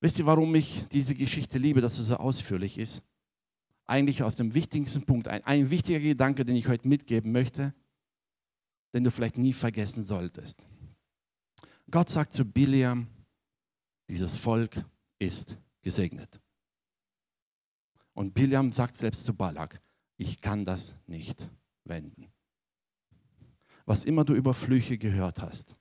[0.00, 3.02] Wisst ihr, warum ich diese Geschichte liebe, dass sie so ausführlich ist?
[3.86, 7.74] Eigentlich aus dem wichtigsten Punkt, ein, ein wichtiger Gedanke, den ich heute mitgeben möchte,
[8.94, 10.66] den du vielleicht nie vergessen solltest.
[11.90, 13.06] Gott sagt zu Biliam,
[14.08, 14.84] dieses Volk
[15.18, 16.40] ist gesegnet.
[18.12, 19.80] Und Biliam sagt selbst zu Balak,
[20.16, 21.48] ich kann das nicht
[21.84, 22.32] wenden.
[23.84, 25.76] Was immer du über Flüche gehört hast,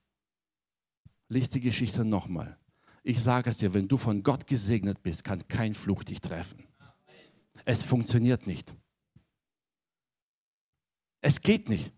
[1.28, 2.60] lies die Geschichte nochmal.
[3.04, 6.68] Ich sage es dir, wenn du von Gott gesegnet bist, kann kein Fluch dich treffen.
[7.64, 8.76] Es funktioniert nicht.
[11.22, 11.92] Es geht nicht.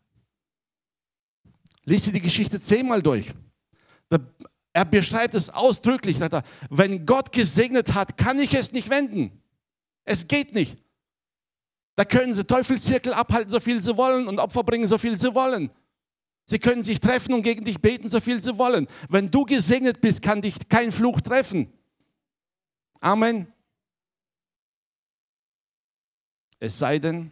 [1.84, 3.34] Lies dir die Geschichte zehnmal durch.
[4.78, 9.42] Er beschreibt es ausdrücklich, sagt er, wenn Gott gesegnet hat, kann ich es nicht wenden.
[10.04, 10.78] Es geht nicht.
[11.96, 15.34] Da können sie Teufelszirkel abhalten, so viel sie wollen und Opfer bringen, so viel sie
[15.34, 15.72] wollen.
[16.46, 18.86] Sie können sich treffen und gegen dich beten, so viel sie wollen.
[19.10, 21.74] Wenn du gesegnet bist, kann dich kein Fluch treffen.
[23.00, 23.52] Amen.
[26.60, 27.32] Es sei denn,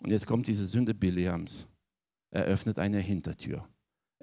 [0.00, 1.68] und jetzt kommt diese Sünde Biliams,
[2.32, 3.64] er öffnet eine Hintertür.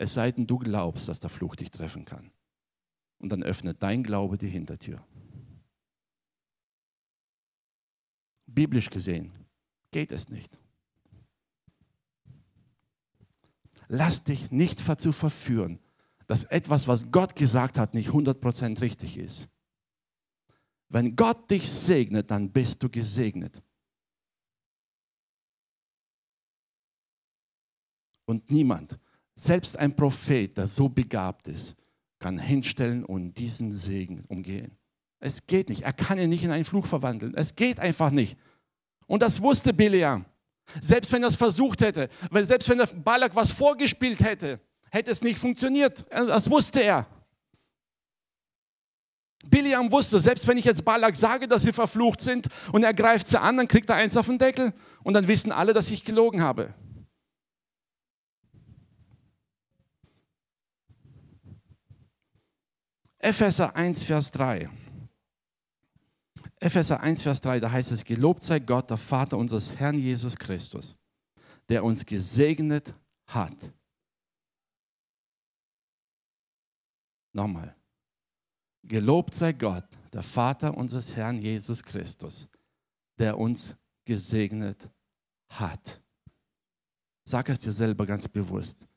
[0.02, 2.32] Es sei denn, du glaubst, dass der Fluch dich treffen kann.
[3.18, 5.06] Und dann öffnet dein Glaube die Hintertür.
[8.46, 9.34] Biblisch gesehen
[9.92, 10.58] geht es nicht.
[13.90, 15.80] Lass dich nicht dazu verführen,
[16.28, 19.50] dass etwas, was Gott gesagt hat, nicht 100% richtig ist.
[20.88, 23.62] Wenn Gott dich segnet, dann bist du gesegnet.
[28.24, 28.98] Und niemand,
[29.40, 31.76] selbst ein Prophet, der so begabt ist,
[32.20, 34.78] kann hinstellen und diesen Segen umgehen.
[35.20, 35.84] Es geht nicht.
[35.84, 37.34] Er kann ihn nicht in einen Fluch verwandeln.
[37.36, 38.38] Es geht einfach nicht.
[39.08, 40.26] Und das wusste Bileam.
[40.82, 44.60] Selbst wenn er es versucht hätte, wenn, selbst wenn der Balak was vorgespielt hätte,
[44.92, 46.06] hätte es nicht funktioniert.
[46.10, 47.08] Das wusste er.
[49.46, 53.28] Biliam wusste, selbst wenn ich jetzt Balak sage, dass sie verflucht sind und er greift
[53.28, 56.04] sie an, dann kriegt er eins auf den Deckel und dann wissen alle, dass ich
[56.04, 56.74] gelogen habe.
[63.20, 64.70] Epheser 1, Vers 3.
[66.62, 70.38] Epheser 1, Vers 3, da heißt es, gelobt sei Gott, der Vater unseres Herrn Jesus
[70.38, 70.98] Christus,
[71.68, 72.94] der uns gesegnet
[73.28, 73.74] hat.
[77.34, 77.76] Nochmal.
[78.84, 82.48] Gelobt sei Gott, der Vater unseres Herrn Jesus Christus,
[83.18, 84.90] der uns gesegnet
[85.50, 86.02] hat.
[87.26, 88.89] Sag es dir selber ganz bewusst.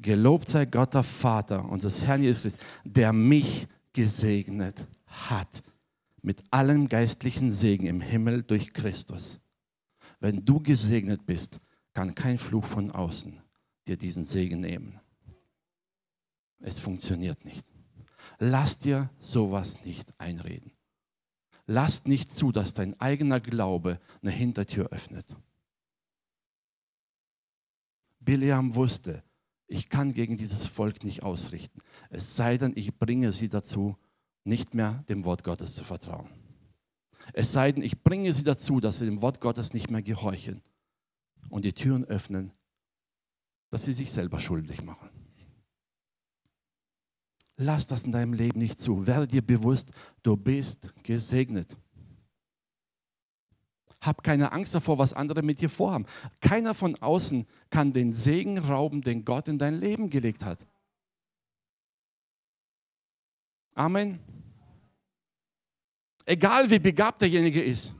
[0.00, 5.62] Gelobt sei Gott, der Vater unseres Herrn Jesus Christus, der mich gesegnet hat
[6.22, 9.40] mit allem geistlichen Segen im Himmel durch Christus.
[10.20, 11.58] Wenn du gesegnet bist,
[11.94, 13.40] kann kein Fluch von außen
[13.86, 15.00] dir diesen Segen nehmen.
[16.60, 17.66] Es funktioniert nicht.
[18.38, 20.72] Lass dir sowas nicht einreden.
[21.66, 25.36] Lass nicht zu, dass dein eigener Glaube eine Hintertür öffnet.
[28.20, 29.22] Biliam wusste,
[29.68, 31.80] ich kann gegen dieses Volk nicht ausrichten.
[32.10, 33.96] Es sei denn, ich bringe sie dazu,
[34.44, 36.28] nicht mehr dem Wort Gottes zu vertrauen.
[37.34, 40.62] Es sei denn, ich bringe sie dazu, dass sie dem Wort Gottes nicht mehr gehorchen
[41.50, 42.52] und die Türen öffnen,
[43.70, 45.10] dass sie sich selber schuldig machen.
[47.56, 49.06] Lass das in deinem Leben nicht zu.
[49.06, 49.90] Werde dir bewusst,
[50.22, 51.76] du bist gesegnet.
[54.00, 56.06] Hab keine Angst davor, was andere mit dir vorhaben.
[56.40, 60.66] Keiner von außen kann den Segen rauben, den Gott in dein Leben gelegt hat.
[63.74, 64.18] Amen.
[66.24, 67.94] Egal wie begabt derjenige ist.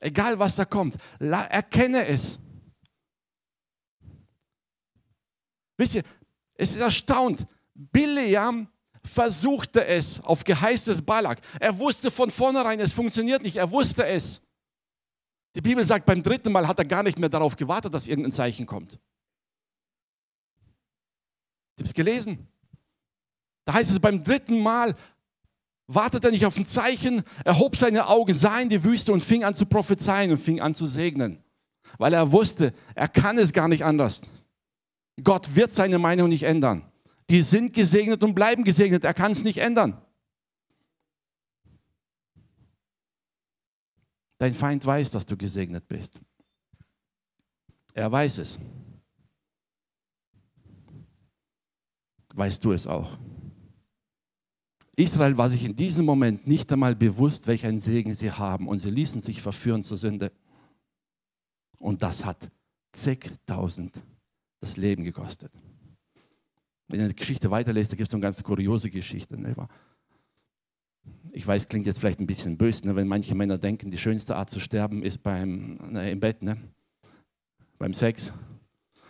[0.00, 2.38] Egal was da kommt, erkenne es.
[5.76, 6.02] Wisst ihr,
[6.54, 7.46] es ist erstaunt.
[7.74, 8.68] Bileam
[9.08, 11.40] versuchte es auf Geheiß des Balak.
[11.58, 13.56] Er wusste von vornherein, es funktioniert nicht.
[13.56, 14.40] Er wusste es.
[15.56, 18.32] Die Bibel sagt, beim dritten Mal hat er gar nicht mehr darauf gewartet, dass irgendein
[18.32, 18.98] Zeichen kommt.
[21.76, 22.46] Ich habe es gelesen.
[23.64, 24.94] Da heißt es beim dritten Mal,
[25.86, 29.22] wartet er nicht auf ein Zeichen, er hob seine Augen, sah in die Wüste und
[29.22, 31.42] fing an zu prophezeien und fing an zu segnen.
[31.96, 34.22] Weil er wusste, er kann es gar nicht anders.
[35.22, 36.82] Gott wird seine Meinung nicht ändern.
[37.30, 39.04] Die sind gesegnet und bleiben gesegnet.
[39.04, 40.00] Er kann es nicht ändern.
[44.38, 46.18] Dein Feind weiß, dass du gesegnet bist.
[47.92, 48.58] Er weiß es.
[52.34, 53.18] Weißt du es auch?
[54.94, 58.78] Israel war sich in diesem Moment nicht einmal bewusst, welch einen Segen sie haben und
[58.78, 60.32] sie ließen sich verführen zur Sünde.
[61.78, 62.50] Und das hat
[62.92, 64.00] zigtausend
[64.60, 65.52] das Leben gekostet.
[66.88, 69.38] Wenn ihr die Geschichte weiterlest, da gibt es eine ganz kuriose Geschichte.
[69.38, 69.54] Ne?
[71.32, 72.96] Ich weiß, klingt jetzt vielleicht ein bisschen böse, ne?
[72.96, 76.56] wenn manche Männer denken, die schönste Art zu sterben ist beim, ne, im Bett, ne?
[77.78, 78.32] beim Sex.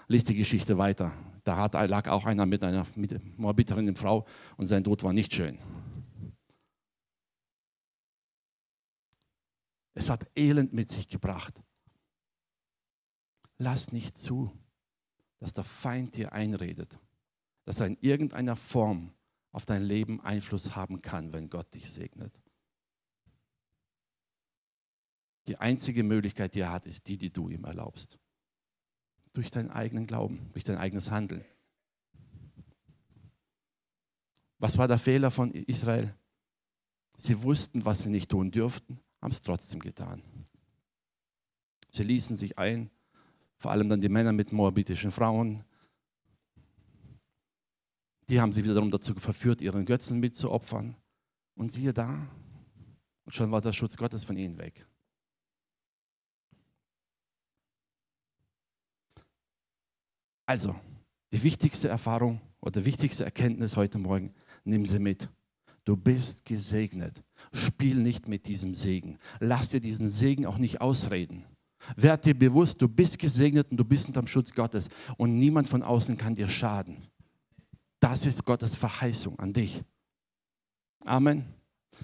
[0.08, 1.12] Lies die Geschichte weiter.
[1.44, 4.26] Da hat, lag auch einer mit einer mit morbideren Frau
[4.56, 5.58] und sein Tod war nicht schön.
[9.94, 11.62] Es hat Elend mit sich gebracht.
[13.56, 14.52] Lass nicht zu,
[15.38, 17.00] dass der Feind dir einredet,
[17.68, 19.12] dass er in irgendeiner Form
[19.52, 22.32] auf dein Leben Einfluss haben kann, wenn Gott dich segnet.
[25.48, 28.18] Die einzige Möglichkeit, die er hat, ist die, die du ihm erlaubst.
[29.34, 31.44] Durch deinen eigenen Glauben, durch dein eigenes Handeln.
[34.58, 36.14] Was war der Fehler von Israel?
[37.18, 40.22] Sie wussten, was sie nicht tun dürften, haben es trotzdem getan.
[41.90, 42.88] Sie ließen sich ein,
[43.58, 45.64] vor allem dann die Männer mit moabitischen Frauen.
[48.28, 50.96] Die haben sie wiederum dazu verführt, ihren Götzen mitzuopfern.
[51.54, 52.28] Und siehe da,
[53.26, 54.86] schon war der Schutz Gottes von ihnen weg.
[60.46, 60.74] Also,
[61.32, 65.28] die wichtigste Erfahrung oder wichtigste Erkenntnis heute Morgen, nimm sie mit.
[65.84, 67.22] Du bist gesegnet.
[67.52, 69.18] Spiel nicht mit diesem Segen.
[69.40, 71.44] Lass dir diesen Segen auch nicht ausreden.
[71.96, 75.68] Werd dir bewusst, du bist gesegnet und du bist unter dem Schutz Gottes und niemand
[75.68, 77.07] von außen kann dir schaden.
[78.00, 79.82] Das ist Gottes Verheißung an dich.
[81.04, 81.44] Amen.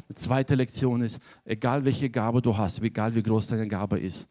[0.08, 4.28] Die zweite Lektion ist, egal welche Gabe du hast, egal wie groß deine Gabe ist,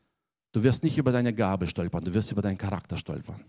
[0.52, 3.44] du wirst nicht über deine Gabe stolpern, du wirst über deinen Charakter stolpern.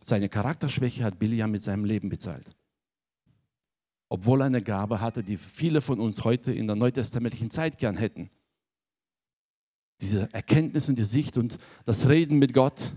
[0.00, 2.54] Seine Charakterschwäche hat Biliam mit seinem Leben bezahlt.
[4.10, 7.96] Obwohl er eine Gabe hatte, die viele von uns heute in der neutestamentlichen Zeit gern
[7.96, 8.30] hätten.
[10.02, 11.56] Diese Erkenntnis und die Sicht und
[11.86, 12.92] das Reden mit Gott,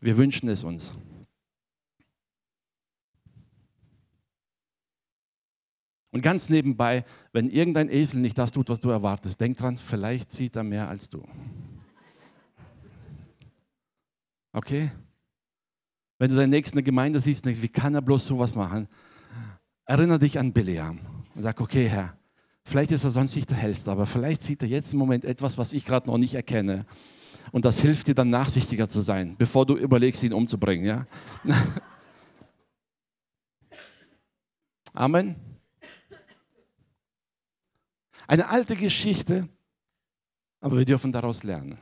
[0.00, 0.94] wir wünschen es uns.
[6.14, 10.30] Und ganz nebenbei, wenn irgendein Esel nicht das tut, was du erwartest, denk dran, vielleicht
[10.30, 11.26] sieht er mehr als du.
[14.52, 14.92] Okay?
[16.18, 18.86] Wenn du deinen Nächsten in der Gemeinde siehst, denkst, wie kann er bloß sowas machen?
[19.86, 21.00] Erinnere dich an Biliam
[21.34, 22.16] und sag, okay, Herr,
[22.64, 25.58] vielleicht ist er sonst nicht der Hellste, aber vielleicht sieht er jetzt im Moment etwas,
[25.58, 26.86] was ich gerade noch nicht erkenne.
[27.52, 30.84] Und das hilft dir dann nachsichtiger zu sein, bevor du überlegst, ihn umzubringen.
[30.84, 31.06] Ja?
[34.92, 35.36] Amen.
[38.26, 39.48] Eine alte Geschichte,
[40.60, 41.78] aber wir dürfen daraus lernen.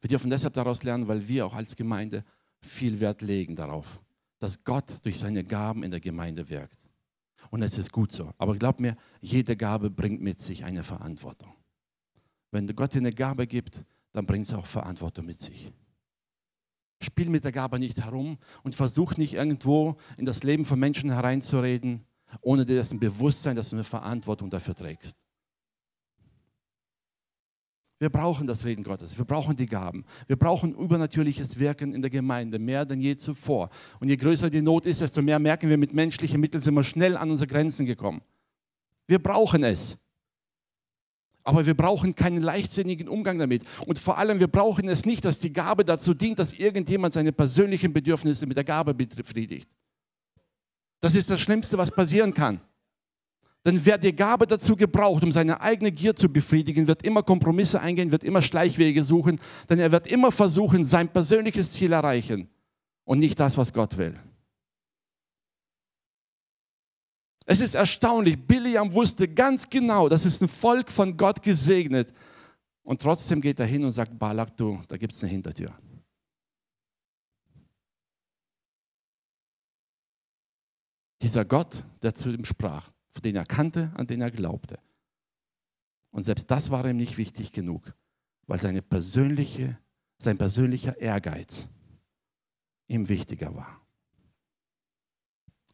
[0.00, 2.24] Wir dürfen deshalb daraus lernen, weil wir auch als Gemeinde
[2.60, 4.00] viel Wert legen darauf,
[4.38, 6.78] dass Gott durch seine Gaben in der Gemeinde wirkt.
[7.50, 8.32] Und es ist gut so.
[8.38, 11.52] Aber glaub mir, jede Gabe bringt mit sich eine Verantwortung.
[12.50, 13.82] Wenn Gott dir eine Gabe gibt,
[14.12, 15.72] dann bringt es auch Verantwortung mit sich.
[17.00, 21.10] Spiel mit der Gabe nicht herum und versuch nicht irgendwo in das Leben von Menschen
[21.10, 22.04] hereinzureden,
[22.40, 25.16] ohne dir dessen Bewusstsein, dass du eine Verantwortung dafür trägst.
[28.00, 29.18] Wir brauchen das Reden Gottes.
[29.18, 30.04] Wir brauchen die Gaben.
[30.28, 33.70] Wir brauchen übernatürliches Wirken in der Gemeinde, mehr denn je zuvor.
[33.98, 36.84] Und je größer die Not ist, desto mehr merken wir, mit menschlichen Mitteln sind wir
[36.84, 38.22] schnell an unsere Grenzen gekommen.
[39.08, 39.98] Wir brauchen es.
[41.48, 43.62] Aber wir brauchen keinen leichtsinnigen Umgang damit.
[43.86, 47.32] Und vor allem, wir brauchen es nicht, dass die Gabe dazu dient, dass irgendjemand seine
[47.32, 49.66] persönlichen Bedürfnisse mit der Gabe befriedigt.
[51.00, 52.60] Das ist das Schlimmste, was passieren kann.
[53.64, 57.80] Denn wer die Gabe dazu gebraucht, um seine eigene Gier zu befriedigen, wird immer Kompromisse
[57.80, 59.40] eingehen, wird immer Schleichwege suchen,
[59.70, 62.50] denn er wird immer versuchen, sein persönliches Ziel erreichen
[63.04, 64.12] und nicht das, was Gott will.
[67.50, 72.12] Es ist erstaunlich, Biliam wusste ganz genau, das ist ein Volk von Gott gesegnet.
[72.82, 75.72] Und trotzdem geht er hin und sagt, Balak, du, da gibt es eine Hintertür.
[81.22, 82.90] Dieser Gott, der zu ihm sprach,
[83.24, 84.78] den er kannte, an den er glaubte.
[86.10, 87.94] Und selbst das war ihm nicht wichtig genug,
[88.46, 89.78] weil seine persönliche,
[90.18, 91.66] sein persönlicher Ehrgeiz
[92.88, 93.77] ihm wichtiger war.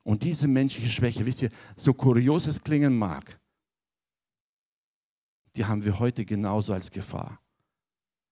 [0.05, 3.41] Und diese menschliche Schwäche, wisst ihr, so kurios es klingen mag,
[5.57, 7.41] die haben wir heute genauso als Gefahr.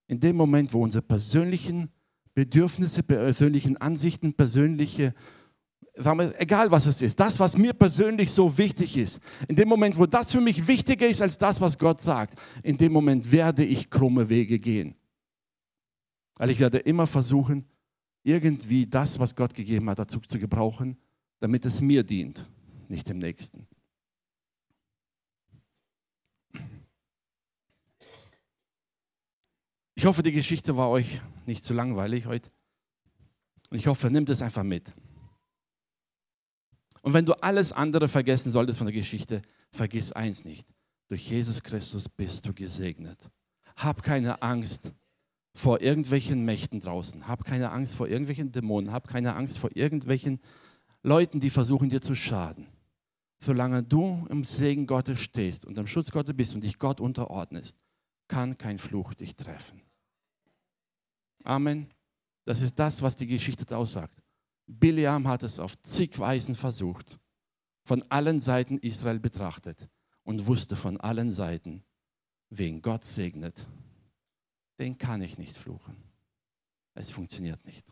[0.06, 1.90] In dem Moment, wo unsere persönlichen
[2.34, 5.14] Bedürfnisse, persönlichen Ansichten, persönliche
[5.94, 9.68] sagen wir, egal was es ist, das, was mir persönlich so wichtig ist, in dem
[9.68, 13.30] Moment, wo das für mich wichtiger ist als das, was Gott sagt, in dem Moment
[13.30, 14.94] werde ich krumme Wege gehen.
[16.36, 17.66] Weil ich werde immer versuchen,
[18.22, 20.96] irgendwie das, was Gott gegeben hat, dazu zu gebrauchen,
[21.42, 22.48] damit es mir dient,
[22.88, 23.66] nicht dem Nächsten.
[29.96, 32.48] Ich hoffe, die Geschichte war euch nicht zu langweilig heute.
[33.70, 34.94] Und ich hoffe, nehmt es einfach mit.
[37.00, 40.68] Und wenn du alles andere vergessen solltest von der Geschichte, vergiss eins nicht.
[41.08, 43.18] Durch Jesus Christus bist du gesegnet.
[43.74, 44.92] Hab keine Angst
[45.54, 47.26] vor irgendwelchen Mächten draußen.
[47.26, 48.92] Hab keine Angst vor irgendwelchen Dämonen.
[48.92, 50.38] Hab keine Angst vor irgendwelchen
[51.02, 52.66] Leuten, die versuchen dir zu schaden.
[53.40, 57.76] Solange du im Segen Gottes stehst und am Schutz Gottes bist und dich Gott unterordnest,
[58.28, 59.82] kann kein Fluch dich treffen.
[61.44, 61.88] Amen.
[62.44, 64.22] Das ist das, was die Geschichte aussagt.
[64.66, 67.18] Biliam hat es auf zig Weisen versucht,
[67.84, 69.88] von allen Seiten Israel betrachtet.
[70.24, 71.82] und wusste von allen Seiten,
[72.48, 73.66] wen Gott segnet,
[74.78, 75.96] den kann ich nicht fluchen.
[76.94, 77.86] Es funktioniert nicht.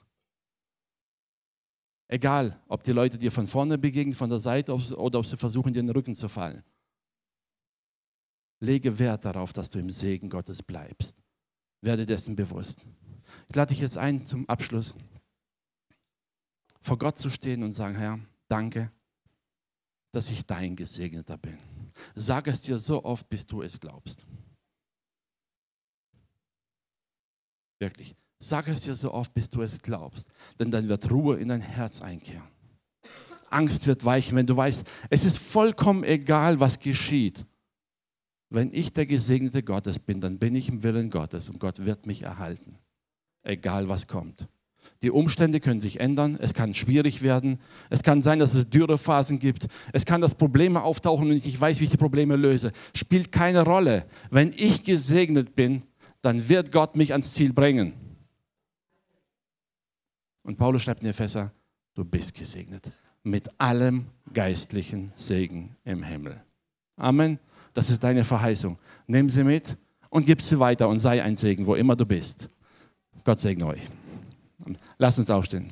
[2.12, 5.72] Egal, ob die Leute dir von vorne begegnen, von der Seite oder ob sie versuchen,
[5.72, 6.64] dir in den Rücken zu fallen.
[8.58, 11.16] Lege Wert darauf, dass du im Segen Gottes bleibst.
[11.82, 12.84] Werde dessen bewusst.
[13.48, 14.92] Ich lade dich jetzt ein zum Abschluss,
[16.80, 18.90] vor Gott zu stehen und sagen, Herr, danke,
[20.10, 21.58] dass ich dein Gesegneter bin.
[22.16, 24.26] Sag es dir so oft, bis du es glaubst.
[27.78, 28.16] Wirklich.
[28.42, 30.28] Sag es dir so oft, bis du es glaubst.
[30.58, 32.48] Denn dann wird Ruhe in dein Herz einkehren.
[33.50, 37.44] Angst wird weichen, wenn du weißt, es ist vollkommen egal, was geschieht.
[38.48, 42.06] Wenn ich der Gesegnete Gottes bin, dann bin ich im Willen Gottes und Gott wird
[42.06, 42.78] mich erhalten.
[43.42, 44.48] Egal was kommt.
[45.02, 49.38] Die Umstände können sich ändern, es kann schwierig werden, es kann sein, dass es Dürrephasen
[49.38, 52.72] gibt, es kann, dass Probleme auftauchen und ich weiß, wie ich die Probleme löse.
[52.94, 54.06] Spielt keine Rolle.
[54.30, 55.84] Wenn ich gesegnet bin,
[56.22, 57.94] dann wird Gott mich ans Ziel bringen.
[60.50, 61.52] Und Paulus schreibt in Epheser,
[61.94, 62.90] du bist gesegnet
[63.22, 66.42] mit allem geistlichen Segen im Himmel.
[66.96, 67.38] Amen.
[67.72, 68.76] Das ist deine Verheißung.
[69.06, 69.76] Nimm sie mit
[70.08, 72.48] und gib sie weiter und sei ein Segen, wo immer du bist.
[73.22, 73.88] Gott segne euch.
[74.98, 75.68] Lass uns aufstehen.